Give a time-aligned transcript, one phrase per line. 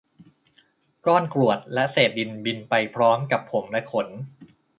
[1.05, 4.07] ก้อนกรวดและเศษดินบินไปพร้อมกับผมและขน